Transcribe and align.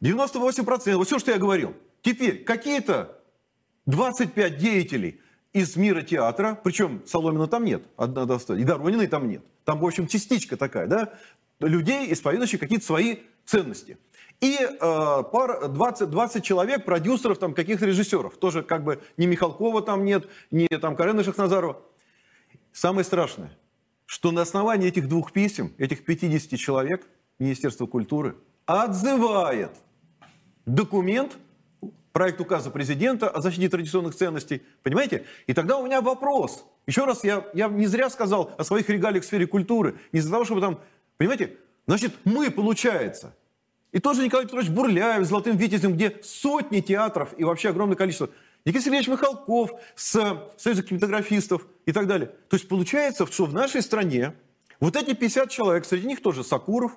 98%, 0.00 0.94
вот 0.96 1.06
все, 1.06 1.18
что 1.18 1.30
я 1.30 1.38
говорил. 1.38 1.74
Теперь 2.02 2.44
какие-то 2.44 3.18
25 3.86 4.56
деятелей 4.56 5.20
из 5.52 5.76
мира 5.76 6.02
театра, 6.02 6.58
причем 6.62 7.02
Соломина 7.06 7.46
там 7.46 7.64
нет, 7.64 7.82
одна 7.96 8.24
достойная, 8.24 8.62
и 8.62 8.66
Дорониной 8.66 9.06
там 9.08 9.28
нет. 9.28 9.42
Там, 9.64 9.80
в 9.80 9.86
общем, 9.86 10.06
частичка 10.06 10.56
такая, 10.56 10.86
да, 10.86 11.12
людей, 11.60 12.12
исповедующих 12.12 12.60
какие-то 12.60 12.84
свои 12.84 13.18
ценности. 13.44 13.98
И 14.40 14.56
э, 14.58 14.78
пар, 14.80 15.68
20, 15.68 16.08
20 16.08 16.42
человек, 16.42 16.84
продюсеров, 16.86 17.38
там, 17.38 17.52
каких-то 17.52 17.84
режиссеров. 17.84 18.38
Тоже 18.38 18.62
как 18.62 18.84
бы 18.84 19.02
ни 19.18 19.26
Михалкова 19.26 19.82
там 19.82 20.04
нет, 20.04 20.28
ни 20.50 20.66
там 20.66 20.96
Карена 20.96 21.22
Шахназарова. 21.22 21.82
Самое 22.72 23.04
страшное, 23.04 23.50
что 24.06 24.30
на 24.30 24.42
основании 24.42 24.88
этих 24.88 25.08
двух 25.08 25.32
писем, 25.32 25.74
этих 25.76 26.04
50 26.04 26.58
человек, 26.58 27.06
Министерство 27.38 27.86
культуры 27.86 28.36
отзывает 28.64 29.72
документ, 30.74 31.38
проект 32.12 32.40
указа 32.40 32.70
президента 32.70 33.28
о 33.28 33.40
защите 33.40 33.68
традиционных 33.68 34.14
ценностей. 34.14 34.62
Понимаете? 34.82 35.24
И 35.46 35.54
тогда 35.54 35.78
у 35.78 35.86
меня 35.86 36.00
вопрос. 36.00 36.64
Еще 36.86 37.04
раз, 37.04 37.24
я, 37.24 37.46
я 37.54 37.68
не 37.68 37.86
зря 37.86 38.10
сказал 38.10 38.52
о 38.58 38.64
своих 38.64 38.88
регалиях 38.88 39.24
в 39.24 39.26
сфере 39.26 39.46
культуры. 39.46 39.96
Не 40.12 40.20
из-за 40.20 40.30
того, 40.30 40.44
чтобы 40.44 40.60
там... 40.60 40.80
Понимаете? 41.16 41.56
Значит, 41.86 42.14
мы, 42.24 42.50
получается, 42.50 43.34
и 43.92 43.98
тоже 43.98 44.22
Николай 44.22 44.46
Петрович 44.46 44.68
Бурляев, 44.68 45.26
Золотым 45.26 45.56
Витязем, 45.56 45.94
где 45.94 46.16
сотни 46.22 46.80
театров 46.80 47.34
и 47.36 47.44
вообще 47.44 47.70
огромное 47.70 47.96
количество. 47.96 48.30
Никита 48.64 48.84
Сергеевич 48.84 49.08
Михалков 49.08 49.72
с 49.96 50.50
Союза 50.58 50.82
кинематографистов 50.82 51.66
и 51.86 51.92
так 51.92 52.06
далее. 52.06 52.28
То 52.48 52.56
есть 52.56 52.68
получается, 52.68 53.26
что 53.26 53.46
в 53.46 53.54
нашей 53.54 53.82
стране 53.82 54.34
вот 54.78 54.96
эти 54.96 55.14
50 55.14 55.50
человек, 55.50 55.84
среди 55.84 56.06
них 56.06 56.22
тоже 56.22 56.44
Сакуров, 56.44 56.92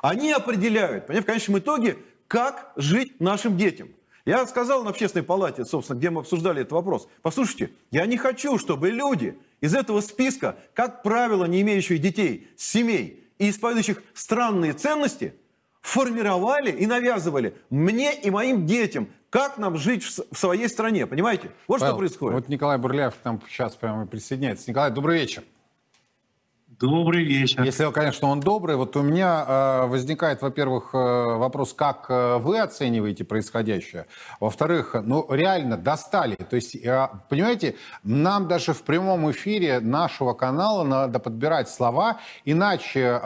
они 0.00 0.32
определяют, 0.32 1.06
понимаете, 1.06 1.24
в 1.24 1.26
конечном 1.26 1.58
итоге, 1.58 1.98
как 2.32 2.72
жить 2.76 3.20
нашим 3.20 3.58
детям. 3.58 3.90
Я 4.24 4.46
сказал 4.46 4.82
на 4.84 4.88
общественной 4.88 5.22
палате, 5.22 5.66
собственно, 5.66 5.98
где 5.98 6.08
мы 6.08 6.22
обсуждали 6.22 6.62
этот 6.62 6.72
вопрос. 6.72 7.06
Послушайте, 7.20 7.72
я 7.90 8.06
не 8.06 8.16
хочу, 8.16 8.56
чтобы 8.56 8.90
люди 8.90 9.38
из 9.60 9.74
этого 9.74 10.00
списка, 10.00 10.56
как 10.72 11.02
правило, 11.02 11.44
не 11.44 11.60
имеющие 11.60 11.98
детей, 11.98 12.48
семей 12.56 13.22
и 13.36 13.50
исповедующих 13.50 14.02
странные 14.14 14.72
ценности– 14.72 15.34
формировали 15.82 16.70
и 16.70 16.86
навязывали 16.86 17.56
мне 17.68 18.14
и 18.14 18.30
моим 18.30 18.66
детям, 18.66 19.08
как 19.30 19.58
нам 19.58 19.76
жить 19.76 20.04
в 20.04 20.38
своей 20.38 20.68
стране. 20.68 21.08
Понимаете? 21.08 21.50
Вот 21.66 21.80
Павел, 21.80 21.94
что 21.94 21.98
происходит. 21.98 22.34
Вот 22.34 22.48
Николай 22.48 22.78
Бурляев 22.78 23.14
к 23.16 23.24
нам 23.24 23.42
сейчас 23.48 23.74
прямо 23.74 24.06
присоединяется. 24.06 24.70
Николай, 24.70 24.92
добрый 24.92 25.18
вечер. 25.18 25.42
Добрый 26.82 27.22
вечер. 27.22 27.62
Если, 27.62 27.88
конечно, 27.92 28.26
он 28.26 28.40
добрый. 28.40 28.74
Вот 28.74 28.96
у 28.96 29.02
меня 29.02 29.44
э, 29.46 29.86
возникает, 29.86 30.42
во-первых, 30.42 30.90
э, 30.92 30.96
вопрос, 30.98 31.74
как 31.74 32.06
э, 32.08 32.38
вы 32.38 32.58
оцениваете 32.58 33.22
происходящее. 33.22 34.06
Во-вторых, 34.40 34.96
ну, 35.00 35.24
реально 35.30 35.76
достали. 35.76 36.34
То 36.34 36.56
есть, 36.56 36.76
понимаете, 37.28 37.76
нам 38.02 38.48
даже 38.48 38.72
в 38.72 38.82
прямом 38.82 39.30
эфире 39.30 39.78
нашего 39.78 40.32
канала 40.32 40.82
надо 40.82 41.20
подбирать 41.20 41.68
слова, 41.68 42.18
иначе 42.44 43.20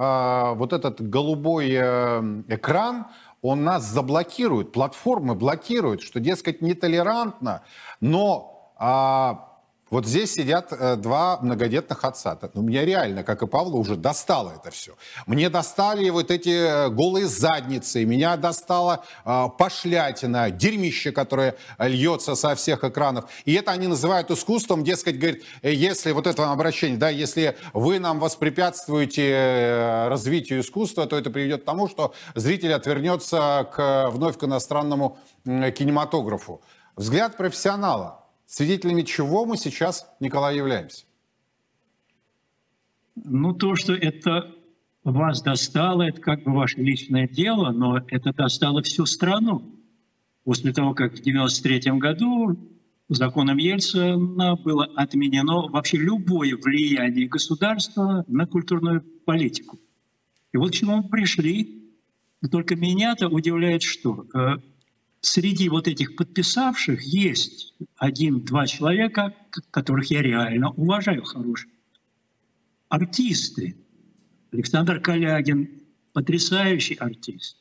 вот 0.57 0.75
этот 0.75 1.01
голубой 1.09 1.77
экран, 1.77 3.07
он 3.41 3.65
нас 3.65 3.85
заблокирует, 3.85 4.73
платформы 4.73 5.35
блокируют, 5.35 6.03
что, 6.03 6.20
дескать, 6.20 6.61
нетолерантно, 6.61 7.63
но... 8.01 8.75
Э, 8.79 9.56
вот 9.89 10.05
здесь 10.05 10.34
сидят 10.34 10.73
э, 10.73 10.97
два 10.97 11.39
многодетных 11.41 12.05
отца. 12.05 12.37
Ну, 12.55 12.62
меня 12.62 12.84
реально, 12.84 13.23
как 13.23 13.42
и 13.42 13.47
Павла, 13.47 13.77
уже 13.77 13.95
достало 13.95 14.55
это 14.61 14.73
все. 14.73 14.97
Мне 15.27 15.48
достали 15.48 16.11
вот 16.11 16.33
эти 16.33 16.48
э, 16.48 16.89
голые 16.91 17.29
задницы, 17.29 18.05
меня 18.05 18.37
достала 18.37 19.05
э, 19.25 19.45
пошлятина, 19.57 20.51
дерьмище, 20.51 21.12
которое 21.12 21.55
льется 21.79 22.34
со 22.34 22.57
всех 22.57 22.83
экранов. 22.83 23.31
И 23.45 23.55
это 23.55 23.70
они 23.70 23.87
называют 23.87 24.29
искусством, 24.33 24.83
дескать, 24.83 25.20
говорит, 25.20 25.45
э, 25.62 25.73
если 25.73 26.11
вот 26.11 26.27
это 26.27 26.51
обращение, 26.51 26.98
да, 26.98 27.08
если 27.08 27.57
вы 27.73 28.01
нам 28.01 28.18
воспрепятствуете 28.18 29.30
э, 29.30 30.08
развитию 30.08 30.63
искусства, 30.63 31.07
то 31.07 31.17
это 31.17 31.30
приведет 31.30 31.63
к 31.63 31.64
тому, 31.64 31.89
что 31.89 32.13
зритель 32.35 32.73
отвернется 32.73 33.68
к, 33.73 34.11
вновь 34.11 34.36
к 34.36 34.42
иностранному 34.42 35.17
э, 35.45 35.70
кинематографу. 35.70 36.61
Взгляд 36.97 37.36
профессионала– 37.36 38.23
Свидетелями 38.46 39.02
чего 39.02 39.45
мы 39.45 39.57
сейчас, 39.57 40.07
Николай, 40.20 40.57
являемся? 40.57 41.05
Ну, 43.17 43.52
то, 43.55 43.74
что 43.74 43.92
это 43.92 44.55
вас 45.02 45.42
достало, 45.42 46.02
это 46.02 46.20
как 46.20 46.45
бы 46.45 46.52
ваше 46.52 46.80
личное 46.80 47.29
дело, 47.29 47.73
но 47.73 47.98
это 48.08 48.33
достало 48.33 48.83
всю 48.83 49.06
страну. 49.06 49.74
После 50.45 50.73
того, 50.73 50.95
как 50.95 51.17
в 51.17 51.20
1993 51.20 51.98
году 51.98 52.56
законом 53.08 53.56
Ельцина 53.58 54.56
было 54.56 54.85
отменено 54.96 55.68
вообще 55.68 55.96
любое 55.96 56.56
влияние 56.56 57.29
государства 57.29 58.24
на 58.29 58.46
культурную 58.46 59.01
политику. 59.24 59.79
И 60.52 60.56
вот 60.56 60.70
к 60.70 60.74
чему 60.74 60.98
мы 60.98 61.08
пришли. 61.08 61.92
только 62.51 62.77
меня-то 62.77 63.29
удивляет 63.29 63.83
что? 63.83 64.27
Среди 65.21 65.69
вот 65.69 65.89
этих 65.89 66.17
подписавших 66.17 67.03
есть 67.03 67.75
один-два 67.97 68.67
человека, 68.67 69.35
которых 69.71 70.11
я 70.11 70.23
реально 70.23 70.71
уважаю, 70.71 71.25
хорошие. 71.25 71.73
Артисты. 72.89 73.77
Александр 74.53 75.01
Калягин– 75.01 75.83
потрясающий 76.13 76.95
артист. 76.95 77.59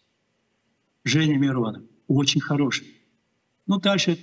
Женя 1.04 1.38
Миронов– 1.38 1.84
очень 2.08 2.42
хороший. 2.42 2.88
Ну, 3.66 3.80
дальше 3.80 4.20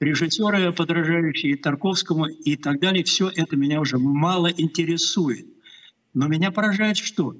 режиссеры, 0.00 0.72
подражающие 0.72 1.56
Тарковскому 1.56 2.26
и 2.26 2.56
так 2.56 2.80
далее, 2.80 3.04
все 3.04 3.28
это 3.28 3.56
меня 3.56 3.80
уже 3.80 3.98
мало 3.98 4.48
интересует. 4.48 5.46
Но 6.14 6.26
меня 6.28 6.50
поражает 6.50 6.96
что? 6.96 7.36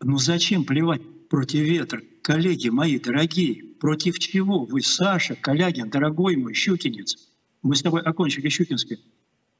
Ну 0.00 0.18
зачем 0.18 0.64
плевать 0.64 1.02
против 1.28 1.60
ветра? 1.60 2.02
Коллеги 2.22 2.68
мои 2.68 2.98
дорогие, 2.98 3.69
против 3.80 4.18
чего 4.18 4.64
вы, 4.64 4.82
Саша, 4.82 5.34
Калягин, 5.34 5.90
дорогой 5.90 6.36
мой, 6.36 6.54
щукинец? 6.54 7.16
Мы 7.62 7.74
с 7.74 7.82
тобой 7.82 8.02
окончили 8.02 8.48
Щукинское 8.48 8.98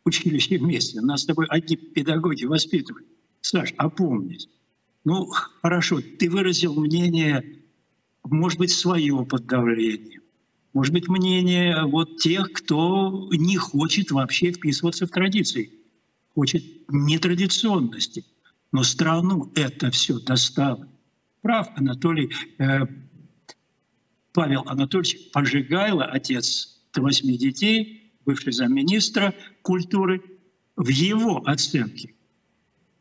училище 0.05 0.59
вместе. 0.59 1.01
Нас 1.01 1.23
с 1.23 1.27
тобой 1.27 1.47
одни 1.49 1.77
педагоги 1.77 2.45
воспитывают. 2.45 3.07
Саш, 3.41 3.75
опомнись. 3.77 4.49
Ну, 5.05 5.27
хорошо, 5.63 6.01
ты 6.01 6.31
выразил 6.31 6.79
мнение, 6.79 7.63
может 8.25 8.59
быть, 8.59 8.71
свое 8.71 9.25
под 9.25 9.47
давлением. 9.47 10.23
Может 10.73 10.93
быть, 10.93 11.09
мнение 11.09 11.85
вот 11.85 12.19
тех, 12.19 12.53
кто 12.53 13.29
не 13.33 13.57
хочет 13.57 14.11
вообще 14.13 14.53
вписываться 14.53 15.07
в 15.07 15.11
традиции, 15.11 15.73
хочет 16.35 16.63
нетрадиционности. 16.89 18.25
Но 18.73 18.85
страну 18.85 19.51
это 19.57 19.91
все 19.91 20.21
достало. 20.21 20.89
Прав 21.43 21.69
Анатолий 21.75 22.31
э, 22.59 22.87
Павел 24.41 24.63
Анатольевич 24.65 25.31
Пожигайло, 25.33 26.03
отец 26.03 26.81
восьми 26.97 27.37
детей, 27.37 28.11
бывший 28.25 28.55
замминистра 28.55 29.35
культуры, 29.61 30.23
в 30.77 30.89
его 30.89 31.47
оценке. 31.47 32.15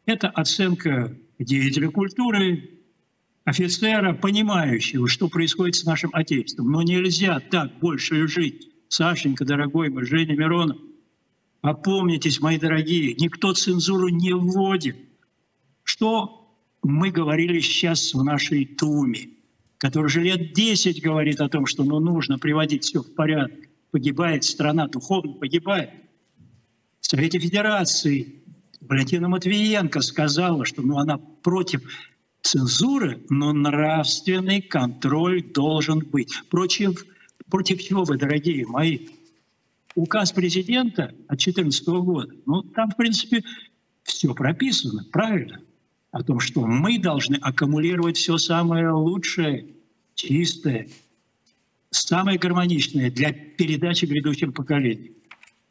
Это 0.06 0.28
оценка 0.28 1.18
деятеля 1.40 1.92
культуры, 1.92 2.82
офицера, 3.46 4.14
понимающего, 4.14 5.08
что 5.08 5.30
происходит 5.30 5.78
с 5.78 5.86
нашим 5.86 6.10
Отечеством. 6.12 6.74
Но 6.74 6.82
нельзя 6.82 7.40
так 7.40 7.80
больше 7.80 8.28
жить. 8.28 8.68
Сашенька, 8.90 9.46
дорогой 9.46 9.90
мой, 9.90 10.04
Женя 10.04 10.36
Миронов, 10.36 10.76
опомнитесь, 11.62 12.42
мои 12.42 12.60
дорогие, 12.60 13.14
никто 13.14 13.54
цензуру 13.54 14.10
не 14.10 14.34
вводит. 14.34 14.98
Что 15.86 16.54
мы 16.84 17.12
говорили 17.12 17.62
сейчас 17.62 18.14
в 18.14 18.22
нашей 18.26 18.66
Туме– 18.66 19.30
который 19.80 20.08
уже 20.08 20.22
лет 20.22 20.54
10 20.54 21.02
говорит 21.02 21.42
о 21.42 21.50
том, 21.50 21.66
что 21.66 21.84
ну, 21.84 22.00
нужно 22.00 22.38
приводить 22.38 22.84
все 22.84 23.02
в 23.02 23.16
порядок. 23.16 23.58
Погибает 23.92 24.44
страна, 24.44 24.88
духовно 24.88 25.34
погибает. 25.34 25.90
В 27.00 27.08
Совете 27.08 27.40
Федерации 27.40 28.44
Валентина 28.82 29.30
Матвиенко 29.30 30.02
сказала, 30.02 30.66
что 30.66 30.82
ну, 30.82 30.98
она 30.98 31.18
против 31.18 31.82
цензуры, 32.42 33.24
но 33.30 33.54
нравственный 33.54 34.62
контроль 34.62 35.42
должен 35.42 36.00
быть. 36.00 36.34
Против, 36.50 37.06
против 37.50 37.82
чего 37.82 38.04
вы, 38.04 38.18
дорогие 38.18 38.68
мои? 38.68 39.08
Указ 39.96 40.34
президента 40.34 41.06
от 41.28 41.40
2014 41.40 41.88
года, 41.88 42.34
ну 42.46 42.62
там, 42.62 42.92
в 42.92 42.98
принципе, 42.98 43.44
все 44.04 44.34
прописано, 44.36 45.06
правильно 45.12 45.62
о 46.12 46.24
том, 46.24 46.40
что 46.40 46.66
мы 46.66 46.98
должны 46.98 47.36
аккумулировать 47.36 48.18
все 48.18 48.38
самое 48.38 48.92
лучшее, 48.92 49.68
чистое, 50.16 50.88
самое 51.92 52.38
гармоничное 52.40 53.12
для 53.12 53.32
передачи 53.32 54.06
грядущим 54.06 54.54
поколениям. 54.54 55.14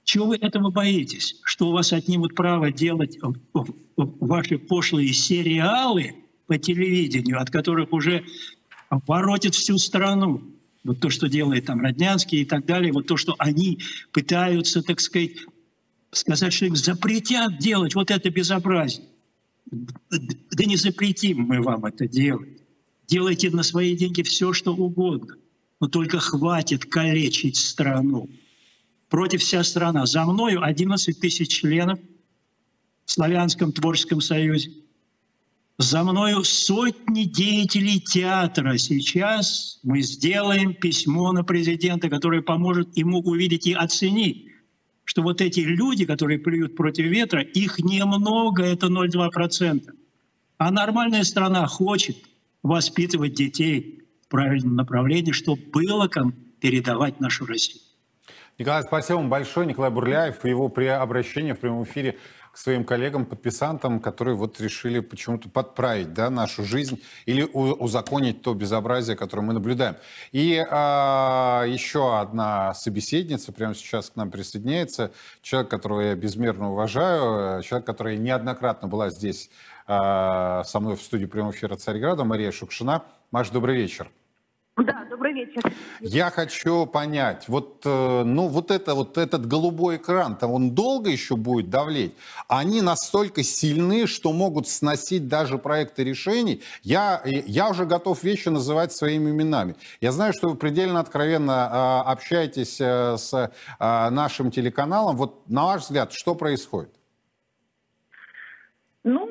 Чего 0.05 0.27
вы 0.27 0.37
этого 0.37 0.71
боитесь? 0.71 1.41
Что 1.45 1.69
у 1.69 1.73
вас 1.73 1.93
отнимут 1.93 2.35
право 2.35 2.73
делать 2.73 3.19
ваши 3.97 4.59
пошлые 4.59 5.13
сериалы 5.13 6.15
по 6.47 6.57
телевидению, 6.57 7.41
от 7.41 7.51
которых 7.51 7.93
уже 7.93 8.25
оборотит 8.89 9.55
всю 9.55 9.77
страну. 9.77 10.43
Вот 10.85 11.01
то, 11.01 11.11
что 11.11 11.29
делает 11.29 11.67
там 11.67 11.81
Роднянский 11.83 12.41
и 12.41 12.45
так 12.47 12.65
далее, 12.65 12.93
вот 12.93 13.07
то, 13.07 13.17
что 13.19 13.35
они 13.39 13.81
пытаются, 14.13 14.83
так 14.83 15.01
сказать, 15.01 15.33
сказать, 16.11 16.53
что 16.55 16.65
им 16.67 16.77
запретят 16.77 17.59
делать 17.59 17.95
вот 17.95 18.11
это 18.11 18.31
безобразие. 18.31 19.05
Да 19.71 20.65
не 20.65 20.77
запретим 20.77 21.41
мы 21.41 21.61
вам 21.63 21.85
это 21.85 22.09
делать. 22.09 22.49
Делайте 23.07 23.51
на 23.51 23.63
свои 23.63 23.97
деньги 23.97 24.23
все, 24.23 24.53
что 24.53 24.75
угодно. 24.75 25.37
Но 25.81 25.89
только 25.89 26.19
хватит 26.19 26.85
калечить 26.85 27.57
страну. 27.57 28.29
Против 29.09 29.41
вся 29.41 29.63
страна. 29.65 30.07
За 30.07 30.25
мною 30.25 30.63
11 30.63 31.19
тысяч 31.19 31.49
членов 31.49 31.99
в 33.05 33.11
Славянском 33.11 33.73
творческом 33.73 34.21
союзе. 34.21 34.73
За 35.79 36.03
мною 36.03 36.45
сотни 36.45 37.25
деятелей 37.25 38.01
театра. 38.01 38.77
Сейчас 38.77 39.79
мы 39.83 40.03
сделаем 40.03 40.75
письмо 40.75 41.33
на 41.33 41.45
президента, 41.45 42.11
которое 42.11 42.43
поможет 42.43 42.97
ему 42.97 43.21
увидеть 43.21 43.67
и 43.67 43.73
оценить, 43.75 44.48
что 45.09 45.23
вот 45.23 45.41
эти 45.41 45.61
люди, 45.61 46.05
которые 46.05 46.39
плюют 46.39 46.77
против 46.77 47.07
ветра, 47.07 47.41
их 47.41 47.79
немного, 47.79 48.63
это 48.63 48.89
0,2%. 48.89 49.91
А 50.59 50.71
нормальная 50.71 51.25
страна 51.25 51.67
хочет 51.67 52.19
воспитывать 52.63 53.33
детей 53.33 54.03
в 54.27 54.29
правильном 54.29 54.77
направлении, 54.77 55.33
чтобы 55.33 55.63
было 55.73 56.09
кому 56.09 56.33
передавать 56.61 57.21
нашу 57.21 57.47
Россию. 57.47 57.81
Николай, 58.59 58.83
спасибо 58.83 59.17
вам 59.17 59.31
большое. 59.31 59.67
Николай 59.67 59.91
Бурляев 59.91 60.45
его 60.45 60.69
при 60.69 60.85
обращении 60.85 61.53
в 61.53 61.59
прямом 61.59 61.85
эфире 61.85 62.19
своим 62.59 62.85
коллегам-подписантам, 62.85 64.01
которые 64.01 64.35
вот 64.35 64.61
решили 64.61 64.99
почему-то 64.99 65.49
подправить 65.49 66.13
да, 66.13 66.29
нашу 66.29 66.65
жизнь 66.65 67.01
или 67.25 67.43
узаконить 67.43 68.43
то 68.43 68.53
безобразие, 68.53 69.17
которое 69.17 69.43
мы 69.43 69.53
наблюдаем. 69.53 69.97
И 70.33 70.67
а, 70.69 71.65
еще 71.67 72.19
одна 72.19 72.75
собеседница 72.75 73.53
прямо 73.53 73.75
сейчас 73.75 74.11
к 74.11 74.17
нам 74.17 74.33
присоединяется. 74.33 75.13
Человек, 75.41 75.71
которого 75.71 76.01
я 76.01 76.17
безмерно 76.17 76.73
уважаю, 76.73 77.63
человек, 77.63 77.87
который 77.87 78.17
неоднократно 78.17 78.89
была 78.89 79.11
здесь 79.11 79.51
а, 79.87 80.65
со 80.65 80.81
мной 80.81 80.97
в 80.97 81.03
студии 81.03 81.27
прямого 81.27 81.53
эфира 81.53 81.77
Царьграда, 81.77 82.25
Мария 82.25 82.51
Шукшина. 82.51 83.05
Маш, 83.31 83.51
добрый 83.51 83.77
вечер. 83.77 84.11
Да, 84.77 85.08
добрый 85.29 85.45
вечер. 85.47 85.63
Я 86.01 86.31
хочу 86.31 86.87
понять, 86.87 87.49
вот, 87.49 87.83
э, 87.85 88.23
ну, 88.25 88.49
вот, 88.49 88.71
это, 88.71 88.95
вот 88.95 89.19
этот 89.19 89.47
голубой 89.47 89.97
экран, 89.97 90.37
там 90.37 90.53
он 90.53 90.71
долго 90.71 91.11
еще 91.11 91.37
будет 91.37 91.71
давлеть? 91.71 92.15
Они 92.49 92.83
настолько 92.83 93.43
сильны, 93.43 94.07
что 94.07 94.33
могут 94.33 94.69
сносить 94.69 95.29
даже 95.29 95.59
проекты 95.59 96.05
решений. 96.05 96.63
Я, 96.83 97.23
я 97.25 97.69
уже 97.69 97.85
готов 97.85 98.23
вещи 98.23 98.49
называть 98.49 98.93
своими 98.93 99.31
именами. 99.31 99.75
Я 100.01 100.13
знаю, 100.13 100.33
что 100.37 100.49
вы 100.49 100.57
предельно 100.57 101.01
откровенно 101.01 102.05
э, 102.07 102.11
общаетесь 102.11 102.81
э, 102.81 103.17
с 103.19 103.53
нашим 103.79 104.51
телеканалом. 104.51 105.17
Вот 105.17 105.49
на 105.49 105.65
ваш 105.65 105.83
взгляд, 105.83 106.13
что 106.13 106.35
происходит? 106.35 106.91
Ну, 109.05 109.27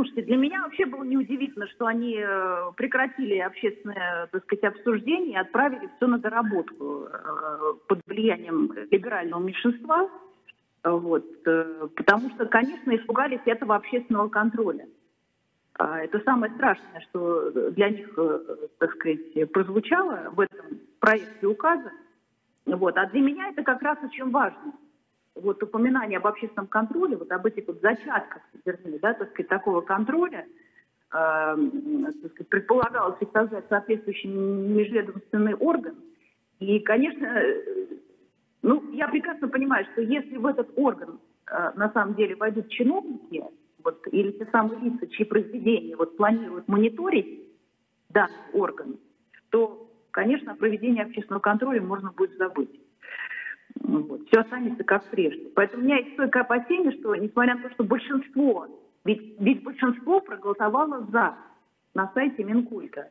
слушайте, 0.00 0.22
для 0.22 0.36
меня 0.36 0.62
вообще 0.62 0.86
было 0.86 1.04
неудивительно, 1.04 1.66
что 1.68 1.86
они 1.86 2.16
э, 2.18 2.72
прекратили 2.76 3.38
общественное, 3.38 4.28
так 4.28 4.42
сказать, 4.44 4.64
обсуждение 4.64 5.32
и 5.32 5.36
отправили 5.36 5.90
все 5.96 6.06
на 6.06 6.18
доработку 6.18 7.04
э, 7.04 7.74
под 7.86 8.00
влиянием 8.06 8.72
либерального 8.90 9.42
меньшинства. 9.42 10.08
Вот, 10.82 11.26
э, 11.46 11.88
потому 11.94 12.30
что, 12.30 12.46
конечно, 12.46 12.96
испугались 12.96 13.40
этого 13.44 13.76
общественного 13.76 14.28
контроля. 14.28 14.88
А 15.74 16.00
это 16.00 16.20
самое 16.20 16.52
страшное, 16.54 17.00
что 17.10 17.70
для 17.70 17.90
них, 17.90 18.18
так 18.78 18.92
сказать, 18.94 19.52
прозвучало 19.52 20.30
в 20.32 20.40
этом 20.40 20.80
проекте 20.98 21.46
указа. 21.46 21.90
Вот. 22.66 22.96
А 22.96 23.06
для 23.06 23.20
меня 23.20 23.48
это 23.48 23.62
как 23.62 23.82
раз 23.82 23.98
очень 24.02 24.30
важно 24.30 24.72
вот 25.34 25.62
упоминание 25.62 26.18
об 26.18 26.26
общественном 26.26 26.66
контроле, 26.66 27.16
вот 27.16 27.30
об 27.32 27.46
этих 27.46 27.66
вот 27.66 27.80
зачатках, 27.80 28.42
вернее, 28.64 28.98
да, 28.98 29.14
так 29.14 29.30
сказать, 29.30 29.48
такого 29.48 29.80
контроля, 29.80 30.46
э, 31.12 31.56
так 32.22 32.32
сказать, 32.32 32.48
предполагалось 32.48 33.18
создать 33.32 33.68
соответствующий 33.68 34.30
межведомственный 34.30 35.54
орган. 35.54 35.96
И, 36.58 36.80
конечно, 36.80 37.26
э, 37.26 37.86
ну, 38.62 38.90
я 38.92 39.08
прекрасно 39.08 39.48
понимаю, 39.48 39.86
что 39.92 40.02
если 40.02 40.36
в 40.36 40.46
этот 40.46 40.70
орган 40.76 41.20
э, 41.50 41.70
на 41.76 41.90
самом 41.92 42.14
деле 42.14 42.36
войдут 42.36 42.68
чиновники, 42.68 43.44
вот, 43.82 44.06
или 44.12 44.32
те 44.32 44.46
самые 44.52 44.80
лица, 44.80 45.06
чьи 45.06 45.24
произведения 45.24 45.96
вот, 45.96 46.16
планируют 46.16 46.68
мониторить 46.68 47.40
данный 48.10 48.34
орган, 48.52 48.98
то, 49.50 49.90
конечно, 50.10 50.54
проведение 50.54 51.04
общественного 51.04 51.40
контроля 51.40 51.80
можно 51.80 52.12
будет 52.12 52.36
забыть. 52.36 52.80
Вот. 53.80 54.26
Все 54.28 54.40
останется 54.40 54.84
как 54.84 55.04
прежде. 55.10 55.48
Поэтому 55.54 55.82
у 55.82 55.86
меня 55.86 55.96
есть 55.96 56.12
стойкое 56.12 56.42
опасение, 56.42 56.92
что 56.98 57.14
несмотря 57.14 57.54
на 57.56 57.62
то, 57.62 57.70
что 57.70 57.84
большинство, 57.84 58.66
ведь, 59.04 59.40
ведь 59.40 59.62
большинство 59.62 60.20
проголосовало 60.20 61.06
за 61.10 61.34
на 61.94 62.10
сайте 62.14 62.44
Минкульта. 62.44 63.10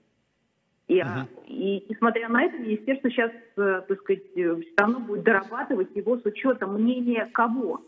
И, 0.88 1.00
uh-huh. 1.00 1.28
и 1.46 1.86
несмотря 1.88 2.30
на 2.30 2.44
это, 2.44 2.58
министерство 2.58 3.12
сейчас, 3.12 3.32
э, 3.58 3.82
так 3.88 4.00
сказать, 4.00 4.24
э, 4.36 4.56
все 4.62 4.74
равно 4.78 5.00
будет 5.00 5.24
дорабатывать 5.24 5.96
его 5.96 6.18
с 6.18 6.26
учетом 6.26 6.82
мнения 6.82 7.30
кого? 7.32 7.80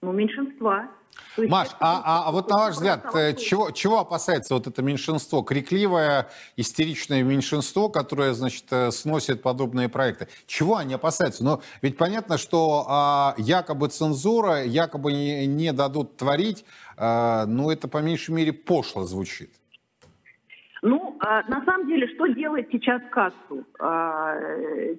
Ну, 0.00 0.12
меньшинства. 0.12 0.88
Есть, 1.36 1.50
Маш, 1.50 1.68
а, 1.80 2.02
а, 2.04 2.28
а 2.28 2.32
вот 2.32 2.48
на 2.48 2.56
ваш 2.56 2.74
взгляд, 2.74 3.04
э, 3.14 3.34
чего, 3.34 3.70
чего 3.70 4.00
опасается 4.00 4.54
вот 4.54 4.66
это 4.66 4.82
меньшинство? 4.82 5.42
Крикливое, 5.42 6.28
истеричное 6.56 7.22
меньшинство, 7.22 7.88
которое, 7.88 8.34
значит, 8.34 8.64
э, 8.70 8.90
сносит 8.90 9.42
подобные 9.42 9.88
проекты. 9.88 10.28
Чего 10.46 10.76
они 10.76 10.94
опасаются? 10.94 11.42
Но 11.44 11.60
ведь 11.82 11.96
понятно, 11.96 12.38
что 12.38 12.86
а, 12.88 13.34
якобы 13.36 13.88
цензура, 13.88 14.64
якобы 14.64 15.12
не, 15.12 15.46
не 15.46 15.72
дадут 15.72 16.16
творить, 16.16 16.64
а, 16.96 17.46
ну 17.46 17.70
это 17.70 17.88
по 17.88 17.98
меньшей 17.98 18.34
мере 18.34 18.52
пошло 18.52 19.04
звучит. 19.04 19.50
А, 21.26 21.42
на 21.48 21.64
самом 21.64 21.86
деле, 21.86 22.06
что 22.08 22.26
делает 22.26 22.68
сейчас 22.70 23.00
кассу? 23.10 23.64
А, 23.78 24.36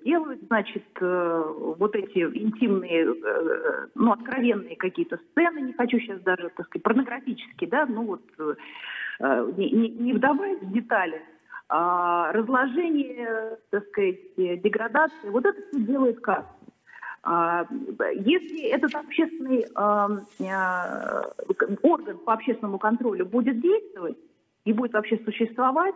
делают, 0.03 0.41
значит, 0.47 0.83
э, 0.99 1.43
вот 1.77 1.95
эти 1.95 2.17
интимные, 2.17 3.13
э, 3.13 3.87
ну, 3.93 4.11
откровенные 4.11 4.75
какие-то 4.75 5.19
сцены, 5.29 5.59
не 5.59 5.73
хочу 5.73 5.99
сейчас 5.99 6.19
даже, 6.21 6.49
так 6.55 6.65
сказать, 6.65 6.81
порнографические, 6.81 7.69
да, 7.69 7.85
ну 7.85 8.05
вот, 8.05 8.23
э, 8.39 8.55
не, 9.55 10.13
вдаваясь 10.13 10.61
в 10.61 10.71
детали, 10.71 11.21
а 11.69 12.31
разложение, 12.31 13.59
так 13.69 13.85
сказать, 13.89 14.19
деградация, 14.35 15.29
вот 15.29 15.45
это 15.45 15.61
все 15.67 15.79
делает 15.79 16.21
касса. 16.21 16.47
Если 18.13 18.67
этот 18.69 18.93
общественный 18.95 19.65
орган 21.81 22.17
по 22.19 22.33
общественному 22.33 22.77
контролю 22.77 23.25
будет 23.25 23.59
действовать, 23.61 24.17
и 24.65 24.73
будет 24.73 24.93
вообще 24.93 25.17
существовать, 25.23 25.95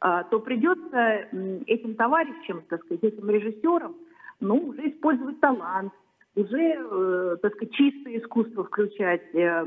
то 0.00 0.40
придется 0.40 1.28
этим 1.66 1.94
товарищам, 1.94 2.62
так 2.68 2.82
сказать, 2.84 3.04
этим 3.04 3.28
режиссерам, 3.28 3.94
ну, 4.40 4.56
уже 4.56 4.88
использовать 4.88 5.38
талант, 5.40 5.92
уже, 6.34 6.76
э, 6.78 7.36
так 7.42 7.54
сказать, 7.54 7.74
чистое 7.74 8.18
искусство 8.18 8.64
включать, 8.64 9.22
э, 9.34 9.64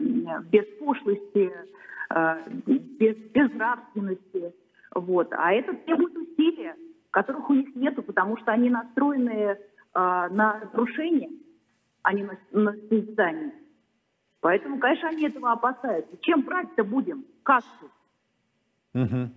без 0.50 0.66
пошлости, 0.80 1.52
э, 2.10 2.50
без, 2.66 3.18
без 3.18 3.54
нравственности. 3.54 4.54
Вот. 4.96 5.32
А 5.34 5.54
это 5.54 5.74
требует 5.74 6.16
усилия, 6.16 6.76
которых 7.12 7.50
у 7.50 7.54
них 7.54 7.76
нету, 7.76 8.02
потому 8.02 8.38
что 8.38 8.52
они 8.52 8.70
настроены 8.70 9.58
на 9.96 10.60
разрушение, 10.60 11.30
а 12.02 12.14
не 12.14 12.24
на, 12.24 12.36
на 12.52 12.74
созидание. 12.90 13.54
Поэтому, 14.42 14.80
конечно, 14.80 15.10
они 15.10 15.28
этого 15.28 15.52
опасаются. 15.52 16.18
Чем 16.22 16.42
брать-то 16.42 16.84
будем? 16.84 17.26
Как 17.44 17.64
тут? 17.80 17.92
Угу. 18.96 19.30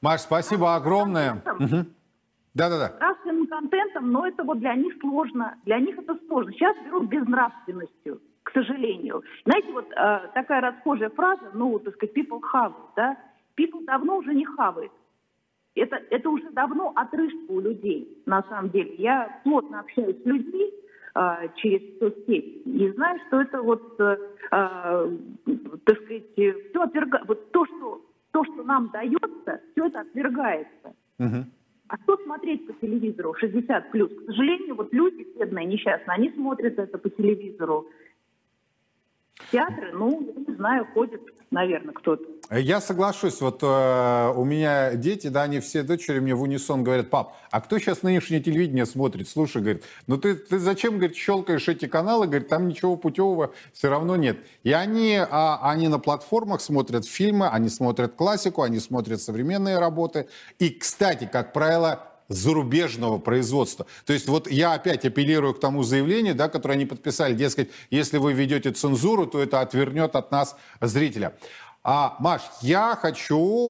Маш, 0.00 0.20
спасибо 0.20 0.76
огромное. 0.76 1.42
Да-да-да. 2.54 2.96
Нравственным 2.98 3.46
контентом, 3.46 4.10
но 4.10 4.26
это 4.26 4.42
вот 4.42 4.58
для 4.58 4.74
них 4.74 4.94
сложно. 5.00 5.56
Для 5.64 5.78
них 5.78 5.98
это 5.98 6.18
сложно. 6.26 6.52
Сейчас 6.52 6.76
берут 6.84 7.08
безнравственностью, 7.08 8.20
к 8.42 8.50
сожалению. 8.52 9.22
Знаете, 9.44 9.72
вот 9.72 9.86
э, 9.92 10.20
такая 10.34 10.60
расхожая 10.60 11.10
фраза, 11.10 11.50
ну, 11.52 11.78
так 11.78 11.94
сказать, 11.94 12.16
people 12.16 12.40
have, 12.52 12.74
да? 12.96 13.16
People 13.56 13.84
давно 13.84 14.16
уже 14.16 14.34
не 14.34 14.44
хавает. 14.44 14.90
Это, 15.76 16.00
это 16.10 16.30
уже 16.30 16.50
давно 16.50 16.92
отрыжка 16.96 17.38
у 17.48 17.60
людей, 17.60 18.22
на 18.26 18.42
самом 18.44 18.70
деле. 18.70 18.94
Я 18.96 19.40
плотно 19.44 19.80
общаюсь 19.80 20.20
с 20.20 20.26
людьми 20.26 20.72
э, 21.14 21.48
через 21.56 21.98
соцсети 21.98 22.62
и 22.64 22.90
знаю, 22.92 23.20
что 23.28 23.40
это 23.40 23.62
вот, 23.62 24.00
э, 24.00 24.16
э, 24.50 25.16
так 25.84 25.96
сказать, 26.02 26.32
все 26.34 26.82
отвергает. 26.82 27.28
Вот 27.28 27.52
то, 27.52 27.64
что 27.66 28.02
то, 28.38 28.44
что 28.44 28.62
нам 28.62 28.90
дается, 28.90 29.60
все 29.72 29.86
это 29.86 30.00
отвергается. 30.00 30.94
Угу. 31.18 31.44
А 31.88 31.96
что 32.02 32.16
смотреть 32.18 32.66
по 32.66 32.72
телевизору 32.74 33.34
60 33.34 33.90
плюс? 33.90 34.10
К 34.10 34.26
сожалению, 34.26 34.76
вот 34.76 34.92
люди 34.92 35.26
бедные, 35.36 35.66
несчастные, 35.66 36.14
они 36.14 36.30
смотрят 36.30 36.78
это 36.78 36.98
по 36.98 37.10
телевизору. 37.10 37.88
Театры, 39.50 39.92
ну, 39.92 40.20
я 40.20 40.44
не 40.46 40.54
знаю, 40.54 40.86
ходят, 40.94 41.20
наверное, 41.50 41.94
кто-то. 41.94 42.24
Я 42.50 42.80
соглашусь. 42.80 43.42
Вот 43.42 43.62
э, 43.62 44.32
у 44.34 44.42
меня 44.44 44.94
дети, 44.94 45.26
да, 45.26 45.42
они 45.42 45.60
все 45.60 45.82
дочери 45.82 46.18
мне 46.18 46.34
в 46.34 46.40
унисон 46.40 46.82
говорят, 46.82 47.10
пап, 47.10 47.36
а 47.50 47.60
кто 47.60 47.78
сейчас 47.78 48.02
нынешнее 48.02 48.40
телевидение 48.40 48.86
смотрит? 48.86 49.28
Слушай, 49.28 49.60
говорит, 49.60 49.84
ну 50.06 50.16
ты, 50.16 50.34
ты 50.34 50.58
зачем, 50.58 50.96
говорит, 50.96 51.14
щелкаешь 51.14 51.68
эти 51.68 51.86
каналы? 51.86 52.26
Говорит, 52.26 52.48
там 52.48 52.66
ничего 52.66 52.96
путевого 52.96 53.52
все 53.74 53.90
равно 53.90 54.16
нет. 54.16 54.38
И 54.62 54.72
они, 54.72 55.18
а, 55.18 55.60
они 55.62 55.88
на 55.88 55.98
платформах 55.98 56.62
смотрят 56.62 57.04
фильмы, 57.04 57.48
они 57.48 57.68
смотрят 57.68 58.14
классику, 58.14 58.62
они 58.62 58.80
смотрят 58.80 59.20
современные 59.20 59.78
работы. 59.78 60.28
И, 60.58 60.70
кстати, 60.70 61.28
как 61.30 61.52
правило, 61.52 62.08
зарубежного 62.28 63.18
производства. 63.18 63.86
То 64.04 64.12
есть 64.12 64.28
вот 64.28 64.50
я 64.50 64.74
опять 64.74 65.04
апеллирую 65.04 65.54
к 65.54 65.60
тому 65.60 65.82
заявлению, 65.82 66.34
да, 66.34 66.48
которое 66.48 66.74
они 66.74 66.86
подписали, 66.86 67.34
дескать, 67.34 67.70
если 67.90 68.18
вы 68.18 68.32
ведете 68.32 68.70
цензуру, 68.70 69.26
то 69.26 69.42
это 69.42 69.60
отвернет 69.60 70.14
от 70.14 70.30
нас 70.30 70.56
зрителя. 70.80 71.34
А, 71.82 72.16
Маш, 72.18 72.42
я 72.60 72.96
хочу 72.96 73.66